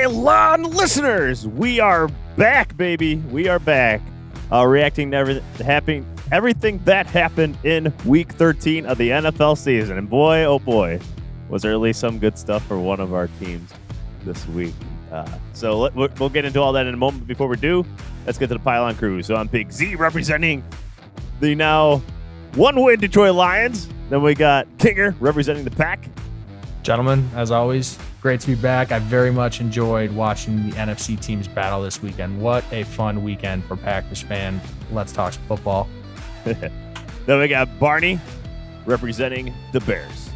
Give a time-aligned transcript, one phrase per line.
[0.00, 2.08] Pile On listeners, we are
[2.38, 3.16] back, baby.
[3.16, 4.00] We are back.
[4.50, 9.98] Uh, reacting to everything happening, everything that happened in Week 13 of the NFL season,
[9.98, 11.00] and boy, oh boy,
[11.50, 13.74] was there at least some good stuff for one of our teams
[14.24, 14.72] this week.
[15.12, 17.26] Uh, so let, we'll get into all that in a moment.
[17.26, 17.84] Before we do,
[18.24, 19.22] let's get to the Pile On Crew.
[19.22, 20.64] So I'm Big Z representing
[21.40, 21.98] the now
[22.54, 23.86] one-win Detroit Lions.
[24.08, 26.08] Then we got Kinger representing the Pack.
[26.82, 28.90] Gentlemen, as always, great to be back.
[28.90, 32.40] I very much enjoyed watching the NFC teams battle this weekend.
[32.40, 34.60] What a fun weekend for Packers fan.
[34.90, 35.88] Let's talk some football.
[37.26, 38.18] Then we got Barney
[38.86, 40.30] representing the Bears.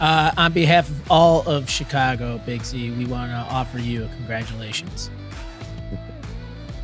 [0.00, 4.08] Uh, on behalf of all of Chicago, Big Z, we want to offer you a
[4.08, 5.10] congratulations.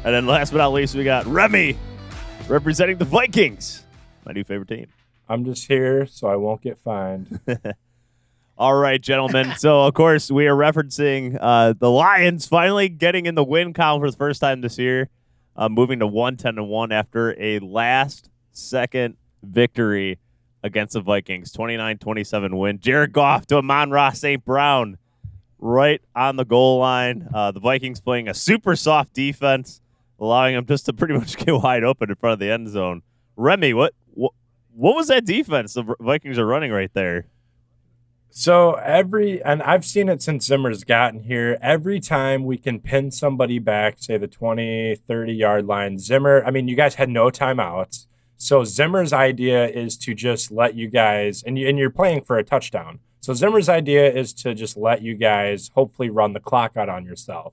[0.03, 1.77] And then last but not least, we got Remy
[2.49, 3.85] representing the Vikings,
[4.25, 4.87] my new favorite team.
[5.29, 7.39] I'm just here so I won't get fined.
[8.61, 9.55] All right, gentlemen.
[9.59, 14.03] so, of course, we are referencing uh, the Lions finally getting in the win column
[14.03, 15.09] for the first time this year,
[15.57, 20.19] uh, moving to 110 and 1 after a last second victory
[20.63, 22.79] against the Vikings 29 27 win.
[22.79, 24.45] Jared Goff to Amon-Ra St.
[24.45, 24.99] Brown
[25.59, 27.31] right on the goal line.
[27.33, 29.81] Uh, the Vikings playing a super soft defense,
[30.19, 33.01] allowing them just to pretty much get wide open in front of the end zone.
[33.37, 34.33] Remy, what, what,
[34.75, 37.25] what was that defense the Vikings are running right there?
[38.31, 41.59] So every and I've seen it since Zimmer's gotten here.
[41.61, 46.51] Every time we can pin somebody back, say the 20, 30 yard line, Zimmer, I
[46.51, 48.07] mean, you guys had no timeouts.
[48.37, 52.39] So Zimmer's idea is to just let you guys and you, and you're playing for
[52.39, 53.01] a touchdown.
[53.21, 57.05] So Zimmer's idea is to just let you guys hopefully run the clock out on
[57.05, 57.53] yourself.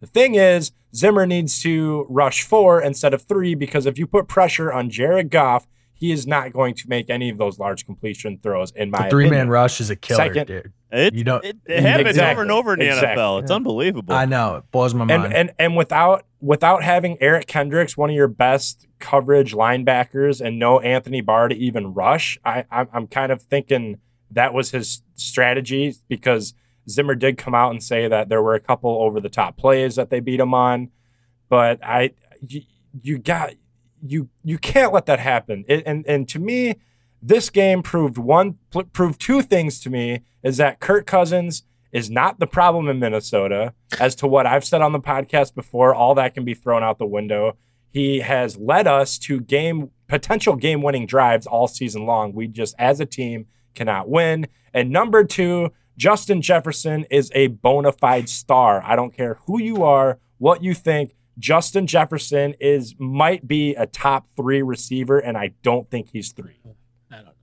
[0.00, 4.28] The thing is, Zimmer needs to rush four instead of three because if you put
[4.28, 5.66] pressure on Jared Goff,
[6.02, 8.72] he is not going to make any of those large completion throws.
[8.72, 10.72] In my three man rush is a killer, Second- dude.
[10.90, 12.32] It, You don't- it, it happens Exactly.
[12.32, 13.22] over and over in the Exactly.
[13.22, 13.42] NFL.
[13.42, 14.12] It's unbelievable.
[14.12, 14.56] I know.
[14.56, 15.24] It blows my mind.
[15.26, 20.58] and and and without without having Eric Kendricks, one of your best coverage linebackers, and
[20.58, 23.98] no Anthony Barr to even rush, I I'm, I'm kind of thinking
[24.32, 26.52] that was his strategy because
[26.90, 29.94] Zimmer did come out and say that there were a couple over the top plays
[29.96, 30.90] that they beat him on,
[31.48, 32.10] but I
[32.46, 32.62] you,
[33.00, 33.52] you got
[34.04, 35.64] you you can't let that happen.
[35.68, 36.76] It, and and to me,
[37.22, 38.58] this game proved one
[38.92, 43.74] proved two things to me is that Kirk Cousins is not the problem in Minnesota.
[44.00, 46.98] As to what I've said on the podcast before, all that can be thrown out
[46.98, 47.56] the window.
[47.90, 52.32] He has led us to game potential game winning drives all season long.
[52.32, 54.46] We just as a team cannot win.
[54.74, 58.82] And number two, Justin Jefferson is a bona fide star.
[58.82, 61.14] I don't care who you are, what you think.
[61.38, 66.56] Justin Jefferson is might be a top three receiver, and I don't think he's three.
[67.10, 67.34] I don't know.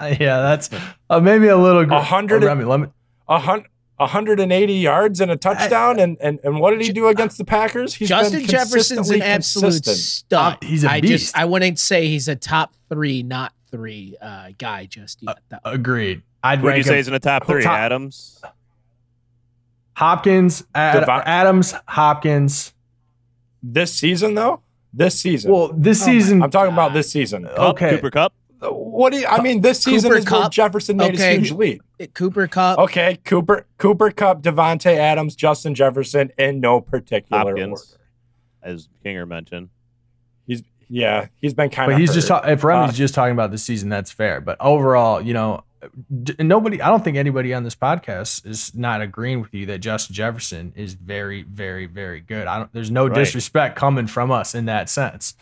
[0.20, 0.70] yeah, that's
[1.10, 1.90] uh, maybe a little.
[1.92, 2.86] A hundred- Oh, Remy, let me,
[3.28, 3.64] A hun-
[3.96, 7.94] 180 yards and a touchdown, and, and and what did he do against the Packers?
[7.94, 9.96] He's Justin been Jefferson's an absolute consistent.
[9.98, 10.52] stud.
[10.54, 11.24] Uh, he's a I beast.
[11.26, 15.38] just I wouldn't say he's a top three, not three uh, guy just yet.
[15.48, 15.58] though.
[15.64, 16.22] agreed.
[16.42, 17.62] I'd Would you rank say him he's in the top three?
[17.62, 18.42] Top- Adams.
[19.96, 22.73] Hopkins, Ad- Devon- Adams, Hopkins.
[23.66, 24.60] This season, though,
[24.92, 25.50] this season.
[25.50, 26.42] Well, this Oh season.
[26.42, 27.44] I'm talking about this season.
[27.44, 27.90] Kupp, Okay.
[27.96, 28.32] Cooper Kupp.
[28.60, 29.60] What do you, I mean?
[29.62, 30.52] This season Cooper is where Kupp?
[30.52, 31.38] Jefferson made Okay.
[31.38, 31.52] his huge
[31.98, 32.14] lead.
[32.14, 32.78] Cooper Kupp.
[32.78, 37.96] Okay, Cooper, Cooper Kupp, Davante Adams, Justin Jefferson, in no particular Hopkins,
[38.62, 38.74] order.
[38.74, 39.68] as Kinger mentioned.
[40.46, 41.96] He's yeah, he's been kind of.
[41.96, 44.40] But he's just ta- if Remy's Uh, just talking about the season, that's fair.
[44.42, 45.64] But overall, you know, d-
[46.38, 46.80] nobody.
[46.82, 50.72] I don't think anybody on this podcast is not agreeing with you that Justin Jefferson
[50.76, 52.46] is very, very, very good.
[52.46, 52.72] I don't.
[52.72, 53.14] There's no Right.
[53.14, 55.34] disrespect coming from us in that sense.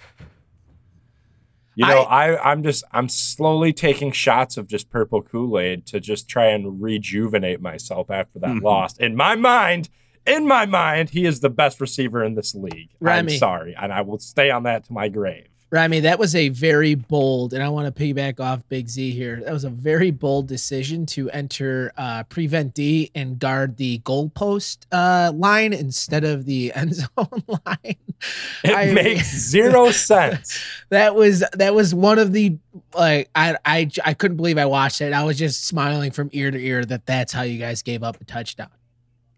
[1.74, 6.00] You know, I, I'm just I'm slowly taking shots of just purple Kool Aid to
[6.00, 8.62] just try and rejuvenate myself after that Mhm.
[8.62, 8.98] loss.
[8.98, 9.88] In my mind,
[10.26, 12.90] in my mind, he is the best receiver in this league.
[13.02, 15.48] I'm sorry, and I will stay on that to my grave.
[15.72, 19.40] Remy, that was a very bold, and I want to piggyback off Big Z here.
[19.42, 24.84] That was a very bold decision to enter uh, prevent D and guard the goalpost
[24.92, 27.08] uh, line instead of the end zone
[27.48, 27.96] line.
[28.62, 30.62] It I- makes zero sense.
[30.90, 32.58] That was that was one of the
[32.94, 35.14] like I I I couldn't believe I watched it.
[35.14, 38.20] I was just smiling from ear to ear that that's how you guys gave up
[38.20, 38.68] a touchdown.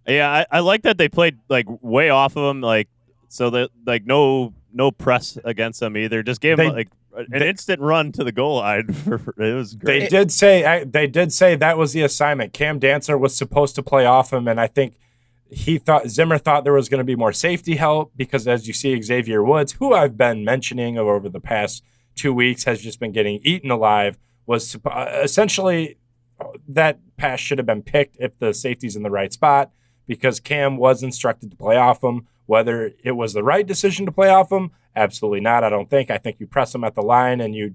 [0.05, 2.89] Yeah, I, I like that they played like way off of them, like
[3.29, 6.23] so that like no no press against them either.
[6.23, 8.93] Just gave They- him like an they- instant run to the goal line.
[8.93, 10.01] For, it was great.
[10.01, 12.53] They did say I, they did say that was the assignment.
[12.53, 14.99] Cam Dantzler was supposed to play off him, and I think
[15.51, 18.73] he thought Zimmer thought there was going to be more safety help because, as you
[18.75, 21.85] see, Xavier Woods, who I've been mentioning over the past
[22.17, 24.19] two weeks, has just been getting eaten alive.
[24.47, 25.97] Was uh, essentially
[26.41, 29.71] uh, that pass should have been picked if the safety's in the right spot.
[30.07, 32.27] because Cam was instructed to play off him.
[32.47, 35.65] Whether it was the right decision to play off him, absolutely not.
[35.65, 36.11] I don't think.
[36.11, 37.75] I think you press him at the line and you.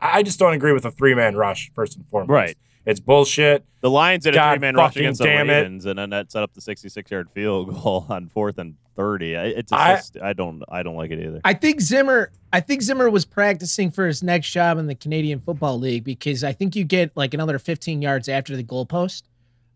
[0.00, 2.30] I just don't agree with a three man rush first and foremost.
[2.30, 2.58] Right.
[2.86, 3.64] It's bullshit.
[3.80, 5.66] The Lions did a three man rush against the damn it.
[5.66, 9.36] And then that set up the 66 yard field goal on fourth and 30.
[9.36, 11.40] I- It's I- just, I don't I don't like it either.
[11.44, 12.32] I think Zimmer.
[12.52, 16.42] I think Zimmer was practicing for his next job in the Canadian Football League because
[16.42, 19.24] I think you get like another 15 yards after the goalpost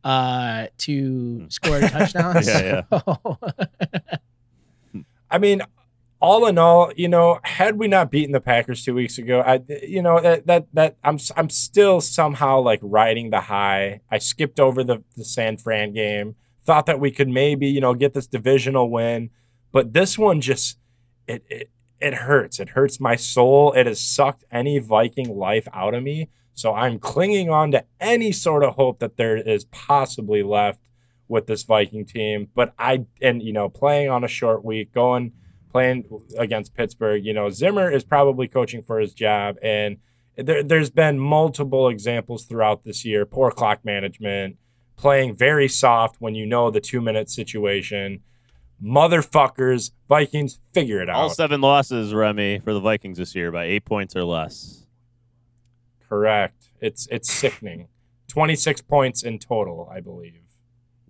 [0.05, 2.37] uh, to score a touchdown.
[2.43, 2.49] Hmm.
[2.49, 3.39] Yeah, So-
[5.33, 5.63] I mean,
[6.21, 9.61] all in all, you know, had we not beaten the Packers two weeks ago, I,
[9.83, 14.03] you know, that that that I'm I'm still somehow like riding the high.
[14.11, 17.95] I skipped over the the San Fran game, thought that we could maybe you know
[17.95, 19.31] get this divisional win,
[19.73, 20.79] but this one just
[21.27, 22.61] it it it hurts.
[22.61, 23.73] It hurts my soul.
[23.73, 26.29] It has sucked any Viking life out of me.
[26.55, 30.81] So I'm clinging on to any sort of hope that there is possibly left
[31.29, 32.49] with this Viking team.
[32.55, 35.33] But I and you know playing on a short week, going
[35.71, 36.05] playing
[36.39, 39.99] against Pittsburgh, you know Zimmer is probably coaching for his job, and
[40.37, 44.57] there, there's been multiple examples throughout this year: poor clock management,
[44.97, 48.21] playing very soft when you know the two minute situation.
[48.83, 51.15] Motherfuckers, Vikings, figure it out.
[51.15, 54.87] All seven losses, Remy, for the Vikings this year by eight points or less.
[56.09, 56.71] Correct.
[56.81, 57.89] It's it's sickening.
[58.29, 60.41] Twenty six points in total, I believe.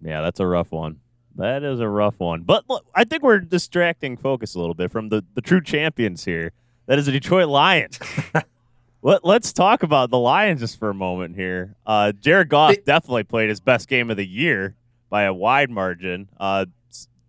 [0.03, 0.99] Yeah, that's a rough one.
[1.37, 2.43] That is a rough one.
[2.43, 6.25] But look, I think we're distracting focus a little bit from the, the true champions
[6.25, 6.53] here.
[6.87, 7.99] That is the Detroit Lions.
[9.05, 11.75] Let, let's talk about the Lions just for a moment here.
[11.85, 14.77] Uh, Jared Goff They- definitely played his best game of the year
[15.11, 16.29] by a wide margin.
[16.39, 16.67] Uh,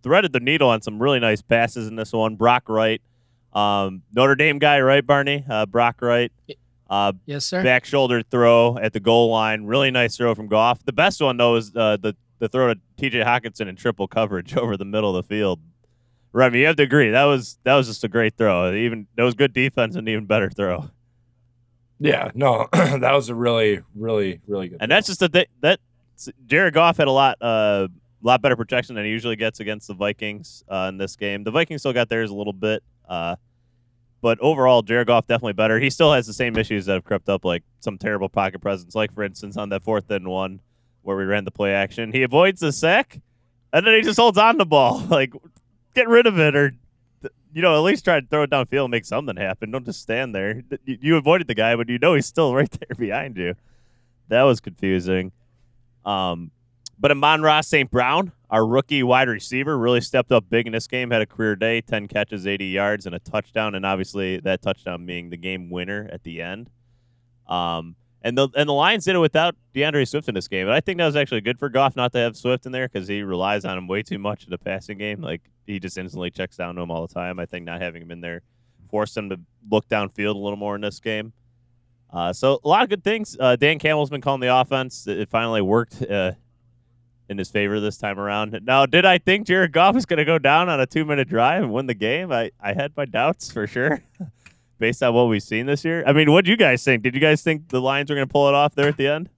[0.04, 2.36] threaded the needle on some really nice passes in this one.
[2.36, 3.02] Brock Wright,
[3.54, 5.46] um, Notre Dame guy, right, Barney?
[5.50, 6.31] Uh, Brock Wright.
[6.90, 7.64] Uh, yes, sir.
[7.64, 9.64] back shoulder throw at the goal line.
[9.64, 10.84] Really nice throw from Goff.
[10.86, 13.22] The best one though is uh, the the throw to T.J.
[13.22, 15.62] Hockenson in triple coverage over the middle of the field.
[16.34, 18.74] Remy, you have to agree that was that was just a great throw.
[18.74, 20.90] Even that was good defense and even better throw.
[22.00, 24.80] Yeah, no, that was a really, really, really good.
[24.81, 25.80] And that's just a th- that
[26.48, 27.88] Jared Goff had a lot uh
[28.22, 31.44] lot better protection than he usually gets against the Vikings uh, in this game.
[31.44, 33.36] The Vikings still got theirs a little bit, uh,
[34.22, 35.80] but overall, Jared Goff definitely better.
[35.80, 38.96] He still has the same issues that have crept up, like some terrible pocket presence,
[38.96, 40.62] like for instance on that fourth and one
[41.04, 42.12] where we ran the play action.
[42.12, 43.22] He avoids the sack,
[43.72, 45.06] and then he just holds on the ball.
[45.10, 45.34] Like,
[45.94, 46.74] get rid of it, or
[47.54, 49.70] you know, at least try to throw it downfield and make something happen.
[49.70, 50.64] Don't just stand there.
[50.86, 53.56] You, avoided the guy, but you know he's still right there behind you.
[54.30, 55.32] That was confusing.
[56.04, 56.52] Um,
[56.98, 57.92] but Amon-Ra St.
[57.92, 61.12] Brown, our rookie wide receiver, really stepped up big in this game.
[61.12, 63.76] Had a career day, 10 catches, 80 yards, and a touchdown.
[63.76, 66.70] And obviously, that touchdown being the game winner at the end.
[67.48, 70.68] Um, and the and the Lions did it without DeAndre Swift in this game.
[70.68, 72.88] And I think that was actually good for Goff not to have Swift in there
[72.88, 75.22] because he relies on him way too much in the passing game.
[75.22, 77.40] Like he just instantly checks down to him all the time.
[77.40, 78.42] I think not having him in there
[78.90, 79.40] forced him to
[79.72, 81.34] look downfield a little more in this game.
[82.12, 83.36] Uh, so a lot of good things.
[83.40, 85.08] Uh, Dan Campbell's been calling the offense.
[85.08, 86.34] It finally worked uh,
[87.28, 88.60] in his favor this time around.
[88.64, 91.64] Now, did I think Jared Goff was going to go down on a two-minute drive
[91.64, 92.31] and win the game?
[92.31, 94.04] I, I had my doubts for sure,
[94.84, 96.04] based on what we've seen this year.
[96.06, 97.04] I mean, what do you guys think?
[97.04, 99.08] Did you guys think the Lions were going to pull it off there at the
[99.08, 99.30] end?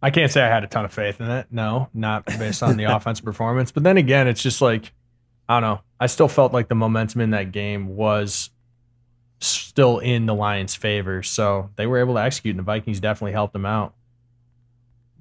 [0.00, 1.48] I can't say I had a ton of faith in it.
[1.50, 3.72] No, not based on the offensive performance.
[3.72, 4.92] But then again, it's just like
[5.50, 5.80] I don't know.
[6.00, 8.48] I still felt like the momentum in that game was
[9.40, 13.32] still in the Lions' favor, so they were able to execute, and the Vikings definitely
[13.32, 13.94] helped them out.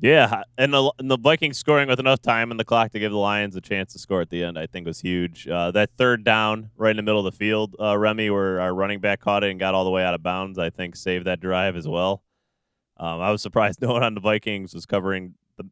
[0.06, 3.12] Yeah, and the, and the Vikings scoring with enough time in the clock to give
[3.12, 5.48] the Lions a chance to score at the end, I think was huge.
[5.48, 8.72] Uh, that third down right in the middle of the field, uh, Remy, where our
[8.72, 11.26] running back caught it and got all the way out of bounds, I think saved
[11.26, 12.22] that drive as well.
[12.98, 15.68] Um, I was surprised no one on the Vikings was covering the,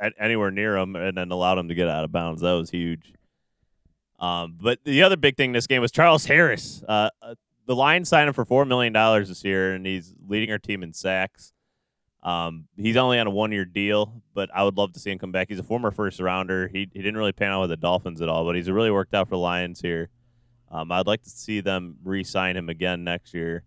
[0.00, 2.40] at, anywhere near him and then allowed him to get out of bounds.
[2.40, 3.12] That was huge.
[4.18, 6.82] Um, but the other big thing in this game was Charles Harris.
[6.88, 7.34] Uh, uh,
[7.66, 8.94] the Lions signed him for $4 million
[9.24, 11.52] this year, and he's leading our team in sacks.
[12.22, 15.18] Um, he's only on a one year deal, but I would love to see him
[15.18, 15.48] come back.
[15.48, 16.68] He's a former first rounder.
[16.68, 19.14] He, he didn't really pan out with the Dolphins at all, but he's really worked
[19.14, 20.08] out for the Lions here.
[20.70, 23.62] Um, I'd like to see them re sign him again next year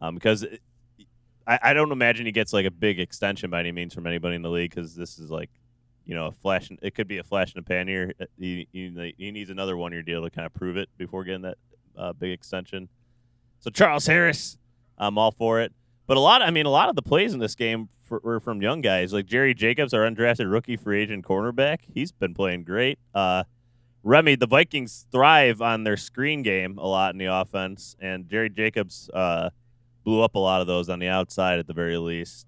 [0.00, 0.60] um, because it,
[1.46, 4.36] I, I don't imagine he gets like a big extension by any means from anybody
[4.36, 5.50] in the league because this is like,
[6.04, 6.70] you know, a flash.
[6.70, 8.12] In, it could be a flash in the pan year.
[8.38, 11.42] He, he, he needs another one year deal to kind of prove it before getting
[11.42, 11.58] that
[11.96, 12.88] uh, big extension.
[13.60, 14.58] So Charles Harris,
[14.98, 15.72] I'm all for it.
[16.08, 18.40] But a lot, I mean, a lot of the plays in this game for, were
[18.40, 21.80] from young guys like Jerry Jacobs, our undrafted rookie free agent cornerback.
[21.94, 22.98] He's been playing great.
[23.14, 23.44] Uh,
[24.02, 28.48] Remy, the Vikings thrive on their screen game a lot in the offense, and Jerry
[28.48, 29.50] Jacobs uh,
[30.02, 32.46] blew up a lot of those on the outside at the very least.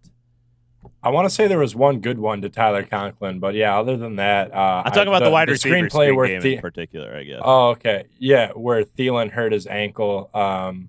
[1.03, 3.99] I want to say there was one good one to Tyler Conklin, but yeah, other
[3.99, 6.41] than that, uh, I'm talking I- about the, wide the receiver screenplay screen where game
[6.41, 7.15] the- in particular.
[7.15, 7.41] I guess.
[7.45, 8.05] Oh, okay.
[8.19, 10.31] Yeah, where Thielen hurt his ankle.
[10.33, 10.89] Um,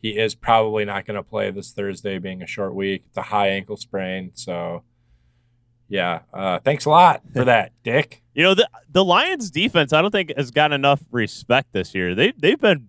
[0.00, 3.04] he is probably not going to play this Thursday, being a short week.
[3.08, 4.30] It's a high ankle sprain.
[4.34, 4.82] So,
[5.88, 6.20] yeah.
[6.32, 8.22] Uh, thanks a lot for that, Dick.
[8.34, 9.92] You know the the Lions defense.
[9.92, 12.14] I don't think has gotten enough respect this year.
[12.14, 12.88] They they've been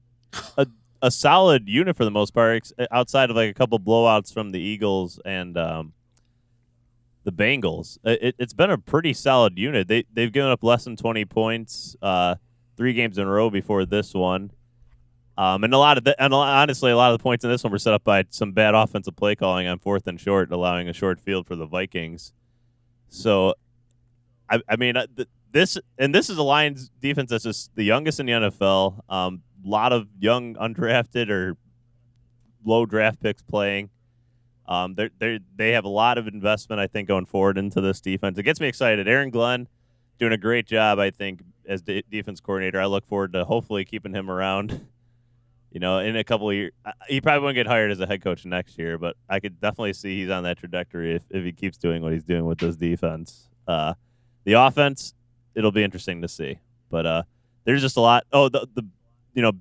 [0.58, 0.68] a,
[1.02, 4.60] a solid unit for the most part, outside of like a couple blowouts from the
[4.60, 5.94] Eagles and um,
[7.24, 7.98] the Bengals.
[8.04, 9.88] It, it's been a pretty solid unit.
[9.88, 12.36] They they've given up less than twenty points uh,
[12.78, 14.52] three games in a row before this one.
[15.38, 17.64] Um, and a lot of the, and honestly, a lot of the points in this
[17.64, 20.90] one were set up by some bad offensive play calling on fourth and short, allowing
[20.90, 22.34] a short field for the Vikings.
[23.10, 23.56] So,
[24.50, 25.08] I, I mean, uh,
[25.52, 29.02] this and this is a Lions defense that's just the youngest in the NFL.
[29.10, 31.58] A um, lot of young undrafted or
[32.66, 33.90] low draft picks playing.
[34.68, 38.00] Um, they they they have a lot of investment, I think, going forward into this
[38.00, 38.38] defense.
[38.38, 39.08] It gets me excited.
[39.08, 39.68] Aaron Glenn
[40.20, 42.80] doing a great job, I think, as de- defense coordinator.
[42.80, 44.88] I look forward to hopefully keeping him around.
[45.72, 46.74] You know, in a couple of years,
[47.08, 49.94] he probably won't get hired as a head coach next year, but I could definitely
[49.94, 52.76] see he's on that trajectory if, if he keeps doing what he's doing with this
[52.76, 53.48] defense.
[53.66, 53.94] Uh,
[54.44, 55.14] the offense,
[55.56, 56.60] it'll be interesting to see.
[56.90, 57.24] But uh,
[57.64, 58.26] there's just a lot.
[58.34, 58.86] Oh, the, the
[59.34, 59.54] you know,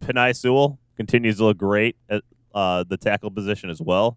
[0.00, 2.22] Penei Sewell continues to look great at
[2.54, 4.16] uh, the tackle position as well.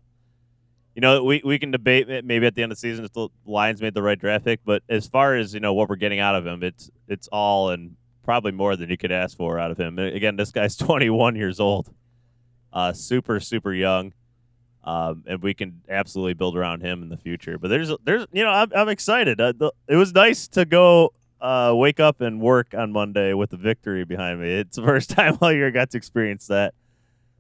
[0.96, 3.14] You know, we, we can debate it maybe at the end of the season if
[3.14, 5.96] the Lions made the right draft pick, but as far as you know what we're
[5.96, 9.60] getting out of him, it's it's all and probably more than you could ask for
[9.60, 9.98] out of him.
[10.00, 11.94] Again, this guy's 21 years old,
[12.74, 14.14] uh, super super young,
[14.84, 17.58] um, and we can absolutely build around him in the future.
[17.58, 19.40] But there's there's you know I'm I'm excited.
[19.40, 23.50] Uh, the, it was nice to go uh, wake up and work on Monday with
[23.50, 24.54] the victory behind me.
[24.54, 26.74] It's the first time all year I got to experience that.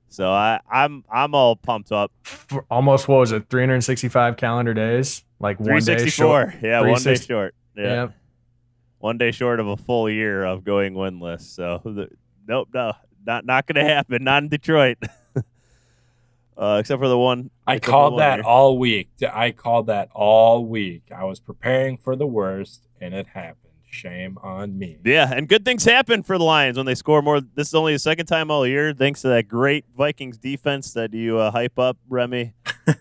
[0.10, 2.12] So I, I'm I'm all pumped up.
[2.24, 5.24] For almost what was it, 365 calendar days?
[5.40, 6.56] Like one day short.
[6.62, 7.56] Yeah, one day short.
[7.78, 7.84] Yeah.
[7.84, 8.08] Yeah.
[9.01, 11.41] One day short of a full year of going winless.
[11.41, 12.08] So the,
[12.48, 12.93] nope, no,
[13.25, 14.24] not not gonna happen.
[14.24, 14.98] Not in Detroit.
[16.58, 17.50] uh, except for the one.
[17.65, 19.10] I called that all week.
[19.34, 21.03] I called that all week.
[21.15, 23.58] I was preparing for the worst, and it happened.
[23.89, 25.00] Shame on me.
[25.03, 27.41] Yeah, and good things happen for the Lions when they score more.
[27.41, 31.13] This is only the second time all year, thanks to that great Vikings defense that
[31.13, 32.53] you uh, hype up, Remy.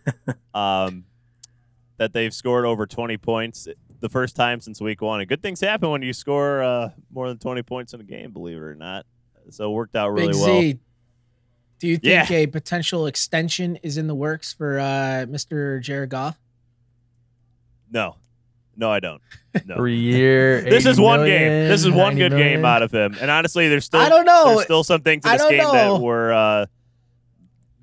[0.54, 1.04] um,
[1.98, 3.68] that they've scored over 20 points
[4.00, 5.20] the first time since week one.
[5.20, 8.32] And good things happen when you score uh, more than 20 points in a game,
[8.32, 9.06] believe it or not.
[9.50, 10.60] So it worked out really Big well.
[10.60, 10.78] Z,
[11.78, 12.36] do you think Yeah.
[12.36, 15.80] a potential extension is in the works for uh, Mr.
[15.80, 16.38] Jared Goff?
[17.90, 18.16] No,
[18.76, 19.20] no, I don't.
[19.66, 19.74] No.
[19.74, 20.60] Three year.
[20.62, 21.68] This is 80 one million, game.
[21.68, 23.16] This is one 90 good game out of him.
[23.20, 24.54] And honestly, there's still I don't know.
[24.54, 25.72] there's still some things in I this game know.
[25.72, 26.66] that were uh,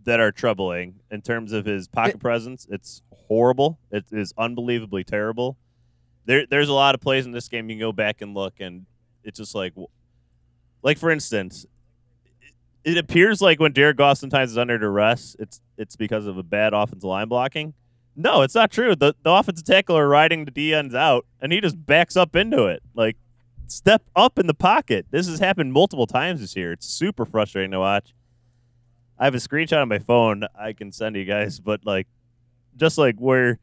[0.05, 2.65] that are troubling in terms of his pocket presence.
[2.71, 3.79] It's horrible.
[3.91, 5.57] It is unbelievably terrible.
[6.27, 8.55] There, there's a lot of plays in this game you can go back and look,
[8.59, 8.85] and
[9.23, 9.73] it's just like,
[10.83, 11.65] like for instance,
[12.41, 12.53] it,
[12.83, 16.43] it appears like when Derek Goff sometimes is under duress, it's it's because of a
[16.43, 17.73] bad offensive line blocking.
[18.13, 18.93] No, it's not true.
[18.93, 22.35] The the offensive tackle are riding the D ends out, and he just backs up
[22.35, 22.83] into it.
[22.93, 23.15] Like,
[23.67, 25.05] step up in the pocket.
[25.11, 26.73] This has happened multiple times this year.
[26.73, 28.13] It's super frustrating to watch.
[29.17, 32.07] I have a screenshot on my phone I can send you guys, but like,
[32.75, 33.59] just like where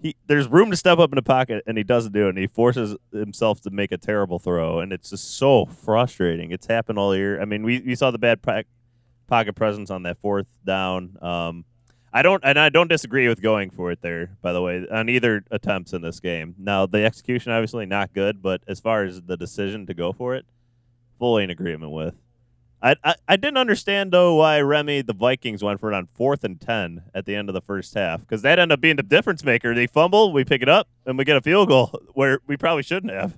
[0.00, 2.38] he there's room to step up in the pocket and he doesn't do it, and
[2.38, 6.50] he forces himself to make a terrible throw, and it's just so frustrating.
[6.52, 7.40] It's happened all year.
[7.40, 8.62] I mean, we we saw the bad po-
[9.26, 11.16] pocket presence on that fourth down.
[11.22, 11.64] Um,
[12.12, 14.36] I don't, and I don't disagree with going for it there.
[14.42, 16.56] By the way, on either attempts in this game.
[16.58, 20.34] Now the execution obviously not good, but as far as the decision to go for
[20.34, 20.44] it,
[21.18, 22.14] fully in agreement with.
[22.82, 26.44] I, I, I didn't understand though why Remy the Vikings went for it on fourth
[26.44, 29.02] and ten at the end of the first half because that ended up being the
[29.02, 29.74] difference maker.
[29.74, 32.82] They fumble, we pick it up, and we get a field goal where we probably
[32.82, 33.36] shouldn't have.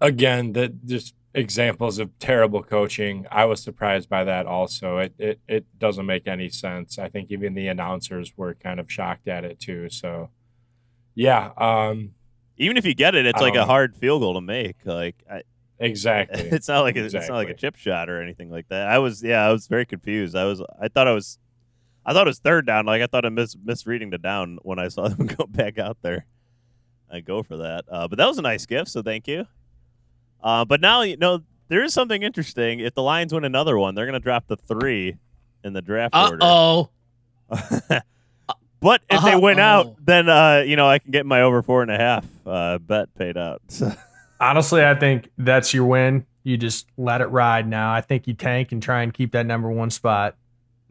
[0.00, 3.26] Again, that just examples of terrible coaching.
[3.30, 4.98] I was surprised by that also.
[4.98, 6.98] It, it it doesn't make any sense.
[6.98, 9.88] I think even the announcers were kind of shocked at it too.
[9.90, 10.30] So
[11.14, 12.14] yeah, um
[12.56, 14.76] Even if you get it, it's like a hard field goal to make.
[14.84, 15.42] Like I,
[15.78, 16.40] exactly.
[16.52, 18.88] it's not like a, it's not like a chip shot or anything like that.
[18.88, 20.36] I was yeah, I was very confused.
[20.36, 21.38] I was I thought I was
[22.06, 22.86] I thought it was third down.
[22.86, 25.98] Like I thought I mis misreading the down when I saw them go back out
[26.02, 26.26] there.
[27.10, 27.84] I go for that.
[27.88, 29.46] Uh, but that was a nice gift, so thank you.
[30.42, 32.80] Uh, but now you know there is something interesting.
[32.80, 35.16] If the Lions win another one, they're going to drop the three
[35.62, 36.38] in the draft Uh order.
[36.42, 36.90] oh.
[38.80, 41.82] but if they win out, then uh, you know I can get my over four
[41.82, 43.62] and a half uh, bet paid out.
[43.68, 43.92] So-
[44.40, 46.26] Honestly, I think that's your win.
[46.42, 47.92] You just let it ride now.
[47.92, 50.36] I think you tank and try and keep that number one spot.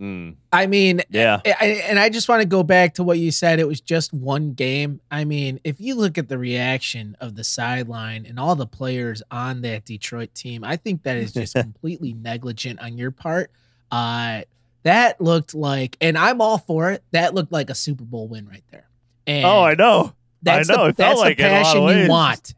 [0.02, 1.40] Mm, I mean, yeah.
[1.46, 3.60] I, I- and I just want to go back to what you said.
[3.60, 5.00] It was just one game.
[5.12, 9.22] I mean, if you look at the reaction of the sideline and all the players
[9.30, 13.52] on that Detroit team, I think that is just completely negligent on your part.
[13.92, 14.42] Uh,
[14.82, 17.04] that looked like, and I'm all for it.
[17.12, 18.88] That looked like a Super Bowl win right there.
[19.28, 20.14] And Oh, I know.
[20.42, 20.76] that's know.
[20.76, 22.10] The, It felt that's like the it a passion you ways.
[22.10, 22.56] want.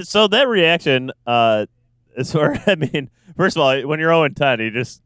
[0.00, 1.66] So that reaction, uh,
[2.16, 5.02] is where I mean, first of all, when you're 0 10, you just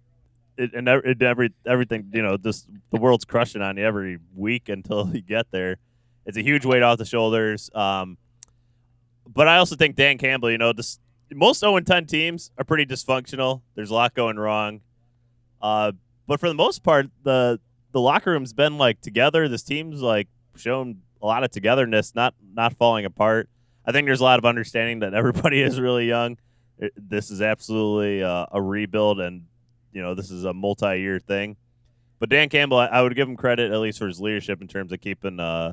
[0.56, 4.68] it, and it, every everything you know, just the world's crushing on you every week
[4.68, 5.76] until you get there.
[6.26, 7.70] It's a huge weight off the shoulders.
[7.75, 8.18] Um,
[9.26, 10.99] but I also think Dan Campbell, you know, this,
[11.32, 13.62] most 0 10 teams are pretty dysfunctional.
[13.75, 14.80] There's a lot going wrong.
[15.62, 15.92] Uh,
[16.26, 17.61] but for the most part, the
[17.92, 19.49] the locker room's been like together.
[19.49, 23.49] This team's like shown a lot of togetherness, not not falling apart.
[23.87, 26.38] I think there's a lot of understanding that everybody is really young.
[26.78, 29.46] It- this is absolutely uh, a rebuild, and
[29.92, 31.56] you know this is a multi-year thing.
[32.18, 34.68] But Dan Campbell, I, I would give him credit at least for his leadership in
[34.68, 35.72] terms of keeping uh,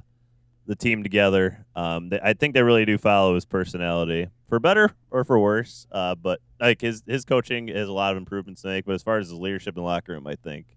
[0.66, 1.66] the team together.
[1.76, 5.88] Um, they, I think they really do follow his personality for better or for worse.
[5.92, 8.86] Uh, but like his his coaching has a lot of improvements to make.
[8.86, 10.68] But as far as his leadership in the locker room, I think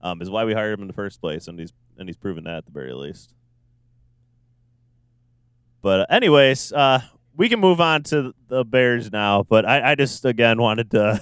[0.00, 2.44] um, is why we hired him in the first place, and he's and he's proven
[2.44, 3.34] that at the very least.
[5.82, 7.00] But uh, anyways, uh,
[7.36, 9.42] we can move on to the Bears now.
[9.42, 11.20] But I, I just again wanted to,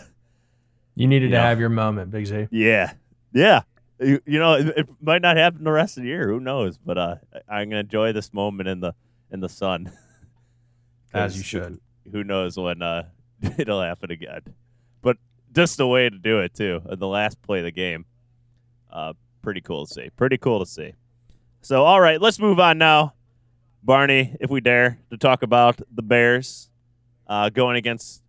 [0.94, 1.38] You needed Yeah.
[1.42, 2.48] to have your moment, Big Z.
[2.50, 2.92] yeah,
[3.32, 3.62] yeah.
[3.98, 6.26] You, you know, it, it might not happen the rest of the year.
[6.28, 6.78] Who knows?
[6.78, 7.16] But uh,
[7.48, 8.94] I'm gonna enjoy this moment in the
[9.30, 9.92] in the sun.
[11.14, 11.80] As you should.
[12.12, 13.04] Who knows when uh,
[13.58, 14.40] it'll happen again?
[15.02, 15.16] But
[15.52, 16.80] just the way to do it too.
[16.88, 18.04] The last play of the game,
[18.90, 19.12] uh,
[19.42, 20.10] pretty cool to see.
[20.16, 20.92] Pretty cool to see.
[21.62, 23.12] So, all right, let's move on now,
[23.82, 26.70] Barney, if we dare, to talk about the Bears
[27.26, 28.22] uh, going against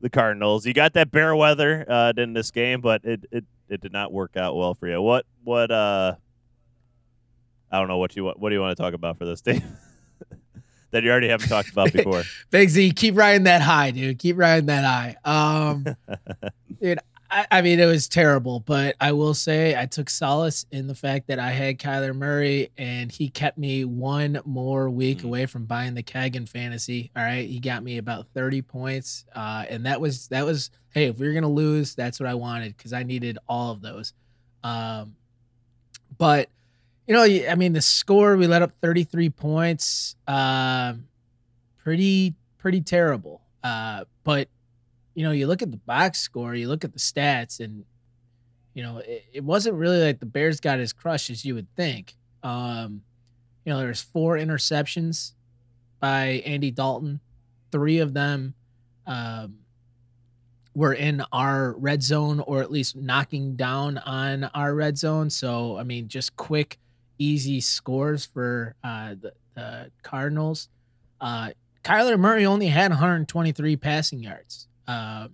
[0.00, 0.66] the Cardinals.
[0.66, 4.12] You got that bear weather uh, in this game, but it, it it did not
[4.12, 5.00] work out well for you.
[5.00, 6.14] What what uh
[7.70, 8.38] I don't know what you want.
[8.38, 9.62] What do you want to talk about for this team
[10.90, 12.22] that you already haven't talked about before?
[12.50, 14.18] Big Z, keep riding that high, dude.
[14.18, 15.16] Keep riding that high.
[15.24, 15.84] Um,
[16.80, 20.86] dude, I, I mean, it was terrible, but I will say I took solace in
[20.86, 25.24] the fact that I had Kyler Murray and he kept me one more week Mm.
[25.24, 27.10] away from buying the Kagan fantasy.
[27.16, 27.48] All right.
[27.48, 29.24] He got me about 30 points.
[29.34, 32.28] Uh, and that was, that was, hey, if we were going to lose, that's what
[32.28, 34.12] I wanted because I needed all of those.
[34.62, 35.16] Um,
[36.18, 36.48] but,
[37.06, 40.14] you know, I mean, the score, we let up 33 points.
[40.28, 41.08] Um,
[41.78, 43.40] pretty, pretty terrible.
[43.62, 44.48] Uh, but
[45.14, 47.84] you know, you look at the box score, you look at the stats, and
[48.74, 51.68] you know, it, it wasn't really like the Bears got as crushed as you would
[51.76, 52.16] think.
[52.42, 53.02] Um,
[53.64, 55.32] you know, there's four interceptions
[56.00, 57.20] by Andy Dalton.
[57.70, 58.54] Three of them
[59.06, 59.58] um,
[60.74, 65.30] were in our red zone, or at least knocking down on our red zone.
[65.30, 66.78] So, I mean, just quick,
[67.18, 70.68] easy scores for uh, the, the Cardinals.
[71.20, 71.50] Uh,
[71.84, 74.68] Kyler Murray only had 123 passing yards.
[74.86, 75.30] Um,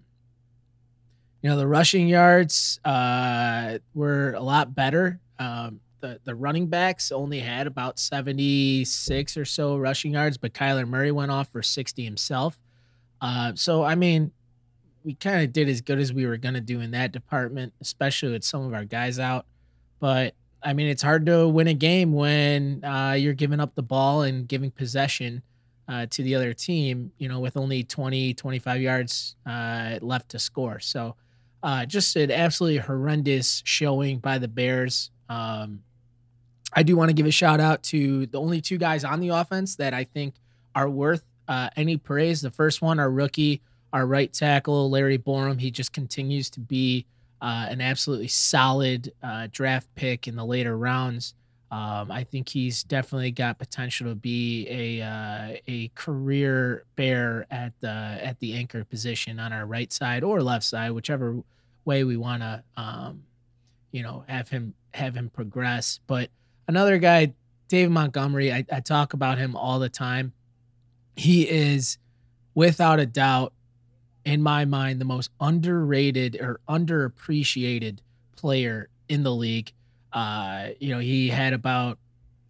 [1.42, 5.20] you know, the rushing yards uh, were a lot better.
[5.38, 10.86] Um, the, the running backs only had about 76 or so rushing yards, but Kyler
[10.86, 12.58] Murray went off for 60 himself.
[13.20, 14.32] Uh, so, I mean,
[15.04, 17.72] we kind of did as good as we were going to do in that department,
[17.80, 19.46] especially with some of our guys out.
[19.98, 23.82] But, I mean, it's hard to win a game when uh, you're giving up the
[23.82, 25.42] ball and giving possession
[25.90, 30.38] uh, to the other team, you know, with only 20, 25 yards uh, left to
[30.38, 30.78] score.
[30.78, 31.16] So
[31.64, 35.10] uh, just an absolutely horrendous showing by the Bears.
[35.28, 35.80] Um,
[36.72, 39.30] I do want to give a shout out to the only two guys on the
[39.30, 40.36] offense that I think
[40.76, 42.40] are worth uh, any praise.
[42.40, 43.60] The first one, our rookie,
[43.92, 45.60] our right tackle, Larry Borom.
[45.60, 47.06] He just continues to be
[47.42, 51.34] uh, an absolutely solid uh, draft pick in the later rounds.
[51.70, 57.72] Um, I think he's definitely got potential to be a uh, a career bear at
[57.80, 61.42] the at the anchor position on our right side or left side, whichever
[61.84, 63.22] way we want to, um,
[63.92, 66.00] you know, have him have him progress.
[66.08, 66.30] But
[66.66, 67.34] another guy,
[67.68, 70.32] Dave Montgomery, I, I talk about him all the time.
[71.14, 71.98] He is,
[72.54, 73.52] without a doubt,
[74.24, 77.98] in my mind, the most underrated or underappreciated
[78.36, 79.72] player in the league.
[80.12, 81.98] Uh, you know, he had about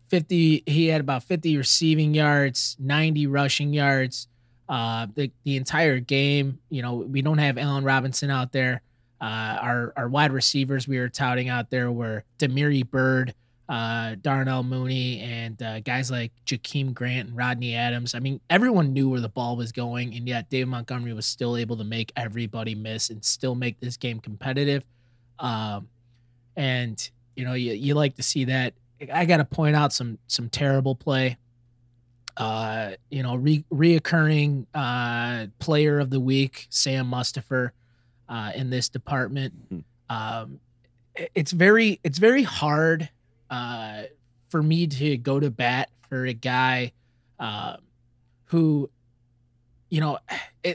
[0.09, 4.29] 50, he had about 50 receiving yards, 90 rushing yards.
[4.69, 8.83] Uh, the, the entire game, you know, we don't have Allen Robinson out there.
[9.21, 13.35] Uh, our, our wide receivers we were touting out there were Damiere Byrd,
[13.71, 18.17] uh, Darnell Mooney and uh, guys like Jakeem Grant and Rodney Adams.
[18.17, 21.57] I mean, everyone knew where the ball was going, and yet David Montgomery was still
[21.57, 24.85] able to make everybody miss and still make this game competitive.
[25.39, 25.89] Um,
[26.57, 28.75] and you know, you, you like to see that.
[29.11, 31.39] I got to point out some some terrible play.
[32.37, 37.71] Uh, you know, re- reoccurring uh, player of the week, Sam Mustipher,
[38.29, 39.55] uh, in this department.
[39.73, 39.85] Mhm.
[40.11, 40.61] Um,
[41.35, 43.09] it's very it's very hard
[43.49, 44.03] uh,
[44.51, 46.93] for me to go to bat for a guy
[47.39, 47.77] uh,
[48.45, 48.91] who,
[49.91, 50.19] you know,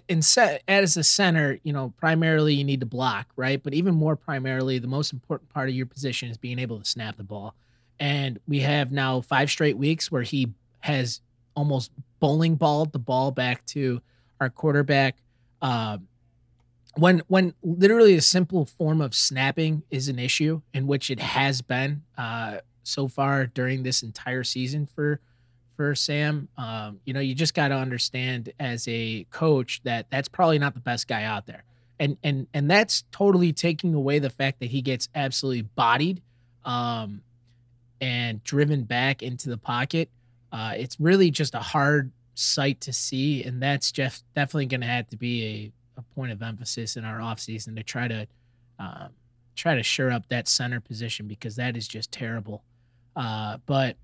[0.10, 3.64] in set as a center, you know, primarily you need to block, right?
[3.64, 6.86] But even more primarily, the most important part of your position is being able to
[6.86, 7.56] snap the ball.
[7.98, 10.50] And we have now five straight weeks where he
[10.82, 11.22] has
[11.56, 14.02] almost bowling balled the ball back to
[14.42, 15.16] our quarterback.
[15.62, 16.08] Um,
[16.98, 21.62] when when literally a simple form of snapping is an issue, in which it has
[21.62, 25.22] been uh, so far during this entire season for
[25.76, 30.28] for Sam, um, you know, you just got to understand as a coach that that's
[30.28, 31.64] probably not the best guy out there,
[32.00, 36.22] and and and that's totally taking away the fact that he gets absolutely bodied,
[36.64, 37.22] um,
[38.00, 40.10] and driven back into the pocket.
[40.52, 44.88] Uh, it's really just a hard sight to see, and that's just definitely going to
[44.88, 48.28] have to be a, a point of emphasis in our offseason to try to
[48.80, 49.10] um,
[49.56, 52.64] try to shore up that center position because that is just terrible.
[53.16, 53.96] Uh, but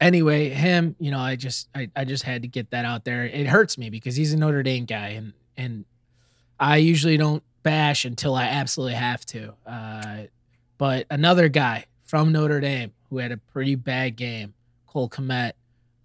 [0.00, 3.24] anyway, him, you know, I just I, I just had to get that out there.
[3.24, 5.84] It hurts me because he's a Notre Dame guy, and and
[6.58, 9.54] I usually don't bash until I absolutely have to.
[9.66, 10.16] Uh,
[10.78, 14.54] but another guy from Notre Dame who had a pretty bad game,
[14.86, 15.52] Cole Kmet.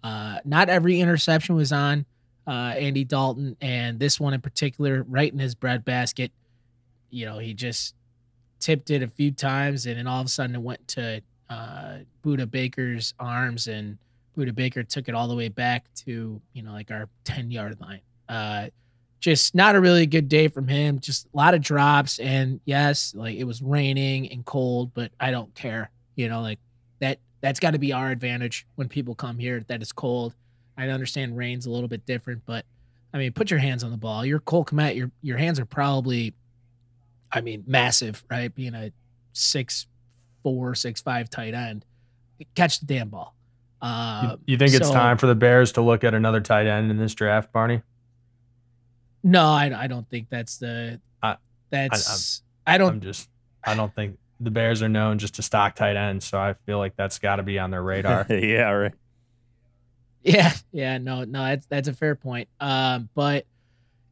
[0.02, 2.04] Uh, not every interception was on
[2.46, 6.30] uh, Andy Dalton, and this one in particular, right in his breadbasket.
[7.10, 7.94] You know, he just
[8.60, 11.98] tipped it a few times, and then all of a sudden it went to uh,
[12.24, 13.98] Budda Baker's arms, and
[14.36, 17.80] Budda Baker took it all the way back to you know like our ten yard
[17.80, 18.00] line.
[18.28, 18.68] Uh,
[19.20, 21.00] just not a really good day from him.
[21.00, 25.30] Just a lot of drops, and yes, like it was raining and cold, but I
[25.30, 25.90] don't care.
[26.14, 26.58] You know, like
[27.00, 27.18] that.
[27.42, 29.64] That's got to be our advantage when people come here.
[29.68, 30.34] That it's cold.
[30.76, 32.64] I understand rain's a little bit different, but
[33.14, 34.26] I mean, put your hands on the ball.
[34.26, 34.94] You're Cole Kmet.
[34.96, 36.34] Your your hands are probably,
[37.32, 38.54] I mean, massive, right?
[38.54, 38.92] Being a
[39.32, 39.86] six
[40.46, 41.84] four, six five tight end,
[42.54, 43.34] catch the damn ball.
[43.82, 46.88] You, Uh, you think it's time for the Bears to look at another tight end
[46.92, 47.82] in this draft, Barney?
[49.24, 51.00] No, I, I don't think that's the.
[51.20, 51.38] I-
[51.70, 52.90] That's I, don't.
[52.92, 53.28] I'm just,
[53.64, 56.78] I don't think the Bears are known just to stock tight ends, so I feel
[56.78, 58.24] like that's got to be on their radar.
[58.30, 58.92] yeah, right.
[60.22, 62.48] Yeah, yeah, no, no, that's that's a fair point.
[62.60, 63.46] Um, but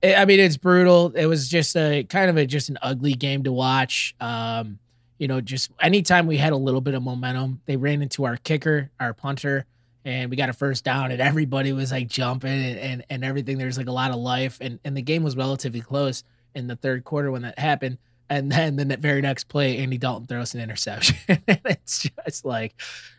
[0.03, 1.13] it, I mean, it's brutal.
[1.17, 4.15] It was just a kind of a just an ugly game to watch.
[4.21, 4.79] Um,
[5.19, 8.37] you know, just anytime we had a little bit of momentum, they ran into our
[8.37, 9.65] kicker, our punter,
[10.05, 13.59] and we got a first down, and everybody was like jumping and and, and everything.
[13.59, 16.25] There's like a lot of life, and and the game was relatively close
[16.55, 17.99] in the third quarter when that happened.
[18.31, 21.17] And then the very next play, Andy Dalton throws an interception.
[21.49, 22.75] it's just like,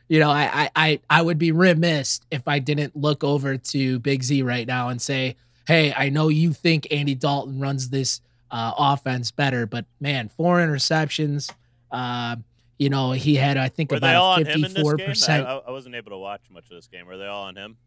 [0.07, 3.99] you know, I, I I I would be remiss if I didn't look over to
[3.99, 8.21] Big Z right now and say, "Hey, I know you think Andy Dalton runs this
[8.51, 11.51] uh, offense better, but man, four interceptions.
[11.91, 12.37] Uh,
[12.77, 15.47] you know, he had I think Were about on him in this fifty-four percent.
[15.47, 17.05] I, I wasn't able to watch much of this game.
[17.05, 17.77] Were they all on him?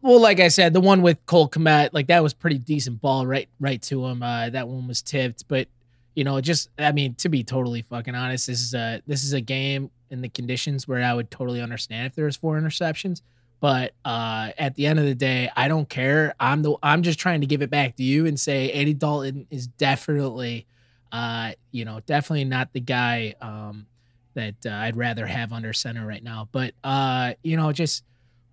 [0.00, 3.26] Well, like I said, the one with Cole Kmet, like that was pretty decent ball
[3.26, 4.22] right right to him.
[4.22, 5.68] Uh, that one was tipped, but
[6.14, 9.32] you know, just I mean, to be totally fucking honest, this is a this is
[9.32, 13.22] a game in the conditions where I would totally understand if there was four interceptions.
[13.60, 16.34] But uh, at the end of the day, I don't care.
[16.38, 19.46] I'm the I'm just trying to give it back to you and say Andy Dalton
[19.50, 20.66] is definitely,
[21.14, 23.86] uh, you know, definitely not the guy um,
[24.34, 26.48] that uh, I'd rather have under center right now.
[26.50, 28.02] But uh, you know, just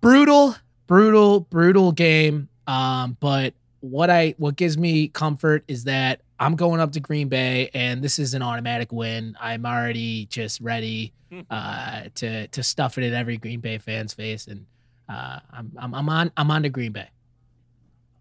[0.00, 0.54] brutal,
[0.86, 2.48] brutal, brutal game.
[2.68, 7.28] Um, but what I what gives me comfort is that I'm going up to Green
[7.28, 9.36] Bay and this is an automatic win.
[9.40, 11.12] I'm already just ready
[11.50, 14.66] uh, to to stuff it in every Green Bay fan's face, and
[15.08, 17.08] uh, I'm, I'm I'm on I'm on to Green Bay.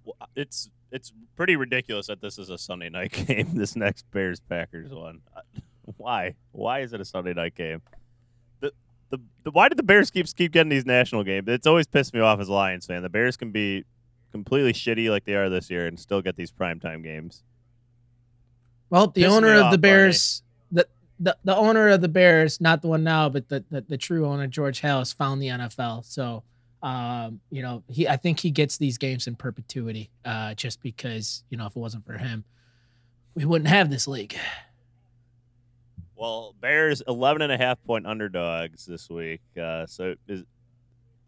[0.03, 3.49] Well, it's it's pretty ridiculous that this is a Sunday night game.
[3.53, 5.21] This next Bears Packers one.
[5.97, 6.35] Why?
[6.51, 7.81] Why is it a Sunday night game?
[8.59, 8.71] The,
[9.09, 11.47] the the why did the Bears keep keep getting these national games?
[11.47, 13.01] It's always pissed me off as a Lions fan.
[13.03, 13.85] The Bears can be
[14.31, 17.43] completely shitty like they are this year and still get these primetime games.
[18.89, 20.85] Well, the Pissing owner of the Bears, the,
[21.19, 24.25] the the owner of the Bears, not the one now, but the the, the true
[24.25, 26.05] owner, George Halas, found the NFL.
[26.05, 26.43] So,
[26.83, 31.43] um, you know, he I think he gets these games in perpetuity, uh, just because
[31.49, 32.43] you know if it wasn't for him,
[33.35, 34.35] we wouldn't have this league.
[36.15, 39.41] Well, Bears 11 and a half point underdogs this week.
[39.59, 40.41] Uh, so is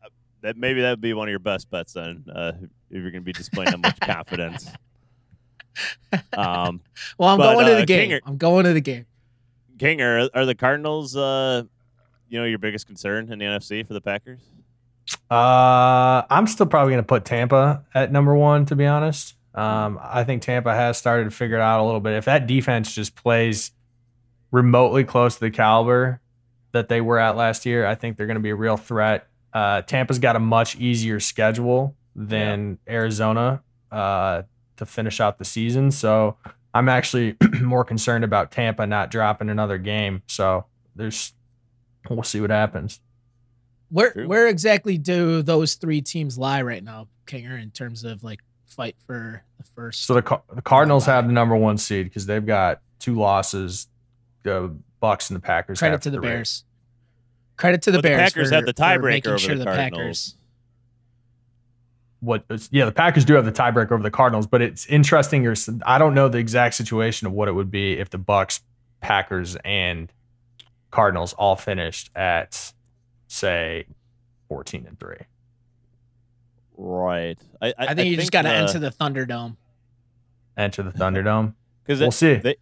[0.06, 0.10] uh,
[0.42, 3.16] that maybe that would be one of your best bets then uh, if you're going
[3.16, 4.70] to be displaying that much confidence.
[6.38, 6.82] Um,
[7.18, 8.12] Well, I'm But, going to uh, the game.
[8.12, 9.08] Kinger- I'm going to the game.
[9.80, 11.64] King, are, are the Cardinals, uh,
[12.30, 14.42] you know, your biggest concern in the NFC for the Packers?
[15.30, 19.36] Uh, I'm still probably going to put Tampa at number one, to be honest.
[19.56, 22.14] Um, I think Tampa has started to figure it out a little bit.
[22.14, 23.72] If that defense just plays
[24.52, 26.22] remotely close to the caliber
[26.72, 29.28] that they were at last year, I think they're going to be a real threat.
[29.54, 33.62] Uh, Tampa's got a much easier schedule than Arizona
[33.92, 34.44] uh,
[34.78, 35.92] to finish out the season.
[35.92, 36.38] So
[36.74, 40.24] I'm actually more concerned about Tampa not dropping another game.
[40.28, 41.34] So there's,
[42.10, 43.00] we'll see what happens.
[43.94, 44.28] Where True.
[44.28, 48.96] where exactly do those three teams lie right now, Kinger, in terms of like fight
[49.06, 50.06] for the first?
[50.08, 53.88] So the Car- the Cardinals have the number one seed because they've got two losses.
[54.42, 55.78] The Bucs and the Packers.
[55.80, 56.28] credit have to the three.
[56.28, 56.64] Bears.
[57.56, 58.34] Credit to the But the Bears.
[58.34, 60.38] Packers for- have the tiebreaker making over sure the Cardinals.
[62.20, 62.46] What?
[62.72, 65.46] Yeah, the Packers do have the tiebreaker over the Cardinals, but it's interesting.
[65.46, 65.54] Or
[65.86, 68.62] I don't know the exact situation of what it would be if the Bucs,
[69.02, 70.12] Packers, and
[70.90, 72.73] Cardinals all finished at
[73.34, 73.86] say
[74.48, 75.18] fourteen and three.
[76.76, 77.38] Right.
[77.62, 79.58] I, I, I think you just got to the- enter the Thunderdome.
[80.58, 81.54] Enter the Thunderdome.
[81.86, 82.36] Because We'll see.
[82.36, 82.56] They,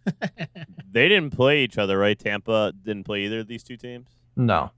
[0.90, 2.18] they didn't play each other, right?
[2.18, 4.08] Tampa didn't play either of these two teams.
[4.34, 4.72] No,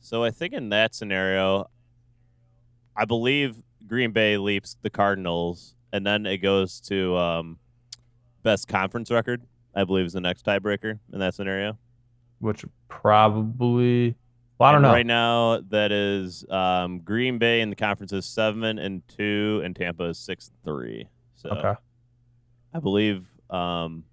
[0.00, 1.70] So I think in that scenario,
[2.96, 7.58] I believe Green Bay leaps the Cardinals, and then it goes to um,
[8.42, 9.42] best conference record.
[9.72, 11.78] I believe is the next tiebreaker in that scenario.
[12.38, 14.14] Which probably.
[14.58, 14.92] Well, I don't And know.
[14.94, 19.76] Right now, that is um, Green Bay in the conference is seven and two, and
[19.76, 21.08] Tampa is six and three.
[21.34, 21.74] So Okay.
[22.72, 24.04] I believe, um,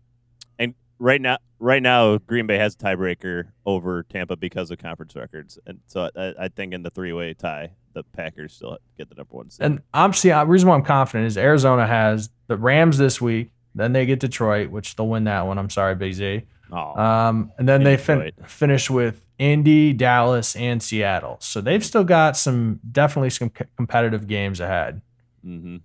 [0.60, 5.16] and right now, right now, Green Bay has a tiebreaker over Tampa because of conference
[5.16, 9.16] records, and so I, I think in the three-way tie, the Packers still get the
[9.16, 9.66] number one seed.
[9.66, 10.30] And I'm see.
[10.30, 13.52] The reason why I'm confident is Arizona has the Rams this week.
[13.76, 15.58] Then they get Detroit, which they'll win that one.
[15.58, 16.44] I'm sorry, Big Z.
[16.74, 21.38] oh, Um, and then they fin- finish with Indy, Dallas, and Seattle.
[21.40, 25.02] So they've still got some definitely some c- competitive games ahead.
[25.46, 25.78] Mm-hmm.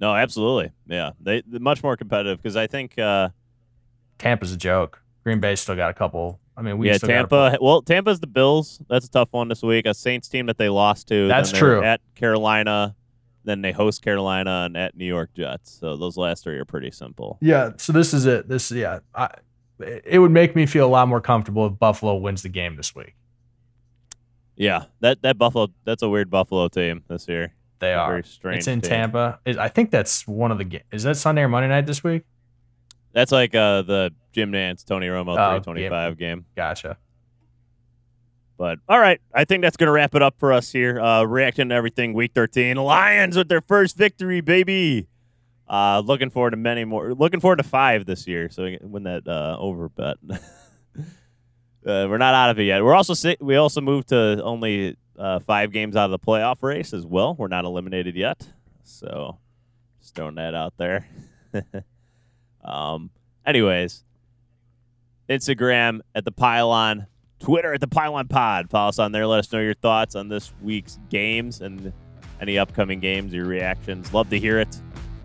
[0.00, 3.30] no, absolutely, yeah, they they're much more competitive because I think, uh,
[4.18, 5.02] Tampa's a joke.
[5.24, 6.40] Green Bay's still got a couple.
[6.56, 7.56] I mean, we yeah, Tampa.
[7.60, 8.82] Well, Tampa's the Bills.
[8.88, 9.86] That's a tough one this week.
[9.86, 11.26] A Saints team that they lost to.
[11.26, 11.82] That's true.
[11.82, 12.94] At Carolina,
[13.44, 15.78] then they host Carolina and at New York Jets.
[15.80, 17.38] So those last three are pretty simple.
[17.40, 17.70] Yeah.
[17.78, 18.46] So this is it.
[18.48, 18.98] This yeah.
[19.14, 19.30] I,
[19.80, 22.94] it would make me feel a lot more comfortable if Buffalo wins the game this
[22.94, 23.14] week.
[24.56, 25.68] Yeah, that that Buffalo.
[25.84, 27.54] That's a weird Buffalo team this year.
[27.78, 28.10] They are.
[28.10, 28.58] Very strange.
[28.58, 28.90] It's in team.
[28.90, 29.40] Tampa.
[29.46, 30.64] I think that's one of the.
[30.64, 30.84] games.
[30.92, 32.24] Is that Sunday or Monday night this week?
[33.12, 36.44] That's like uh, the Jim Nantz Tony Romo Oh, three twenty five game.
[36.54, 36.98] Gotcha.
[38.58, 41.00] But all right, I think that's gonna wrap it up for us here.
[41.00, 42.76] Uh, reacting to everything week thirteen.
[42.76, 45.08] Lions with their first victory, baby.
[45.70, 47.14] Uh, looking forward to many more.
[47.14, 50.16] Looking forward to five this year, so we win that uh, over bet.
[50.28, 50.40] uh,
[51.84, 52.82] we're not out of it yet.
[52.82, 56.64] We're also si- we also moved to only uh, five games out of the playoff
[56.64, 57.36] race as well.
[57.36, 58.44] We're not eliminated yet,
[58.82, 59.38] so
[60.00, 61.06] just throwing that out there.
[62.64, 63.10] um.
[63.46, 64.02] Anyways,
[65.28, 67.06] Instagram at the Pile On,
[67.38, 68.70] Twitter at the Pile On Pod.
[68.70, 69.24] Follow us on there.
[69.24, 71.92] Let us know your thoughts on this week's games and
[72.40, 74.12] any upcoming games, your reactions.
[74.12, 74.80] Love to hear it.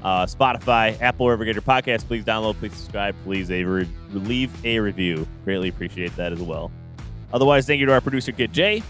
[0.06, 2.06] Uh, Spotify, Apple, wherever you get your podcast.
[2.06, 5.28] Please download, please subscribe, please a re- leave a review.
[5.44, 6.72] Greatly appreciate that as well.
[7.34, 8.84] Otherwise, thank you to our producer Kit Jay,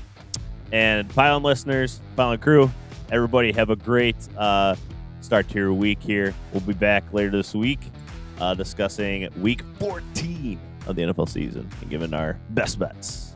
[0.73, 2.69] and Pile On listeners, Pile On crew.
[3.13, 4.75] Everybody have a great uh,
[5.21, 6.34] start to your week here.
[6.51, 7.80] We'll be back later this week
[8.39, 13.35] uh, discussing week 14 of the NFL season and giving our best bets.